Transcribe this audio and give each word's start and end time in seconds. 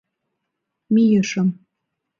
Мийышым. 0.93 1.49